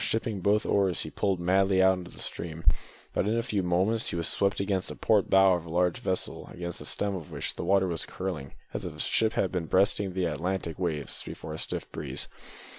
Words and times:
Shipping 0.03 0.39
both 0.41 0.65
oars 0.65 1.01
he 1.01 1.11
pulled 1.11 1.39
madly 1.39 1.79
out 1.79 1.99
into 1.99 2.09
the 2.09 2.17
stream, 2.17 2.63
but 3.13 3.27
in 3.27 3.37
a 3.37 3.43
few 3.43 3.61
moments 3.61 4.09
he 4.09 4.15
was 4.15 4.27
swept 4.27 4.59
against 4.59 4.87
the 4.87 4.95
port 4.95 5.29
bow 5.29 5.53
of 5.53 5.67
a 5.67 5.69
large 5.69 5.99
vessel, 5.99 6.49
against 6.51 6.79
the 6.79 6.85
stem 6.85 7.13
of 7.13 7.31
which 7.31 7.55
the 7.55 7.63
water 7.63 7.87
was 7.87 8.07
curling 8.07 8.53
as 8.73 8.83
if 8.83 8.93
the 8.95 8.99
ship 8.99 9.33
had 9.33 9.51
been 9.51 9.67
breasting 9.67 10.13
the 10.13 10.25
Atlantic 10.25 10.79
waves 10.79 11.21
before 11.21 11.53
a 11.53 11.59
stiff 11.59 11.87
breeze. 11.91 12.27